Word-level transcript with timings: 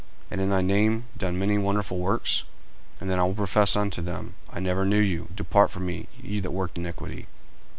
and 0.31 0.41
in 0.41 0.49
thy 0.49 0.61
name 0.63 1.05
done 1.15 1.37
many 1.37 1.59
wonderful 1.59 1.99
works? 1.99 2.43
40:007:023 2.99 3.01
And 3.01 3.09
then 3.11 3.19
will 3.19 3.29
I 3.29 3.33
profess 3.35 3.75
unto 3.75 4.01
them, 4.01 4.33
I 4.49 4.59
never 4.59 4.83
knew 4.83 4.99
you: 4.99 5.27
depart 5.35 5.69
from 5.69 5.85
me, 5.85 6.07
ye 6.19 6.39
that 6.39 6.49
work 6.49 6.71
iniquity. 6.73 7.27